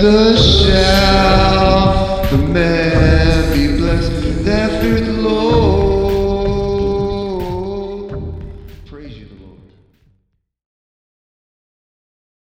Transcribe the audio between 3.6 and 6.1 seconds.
blessed that feared the Lord.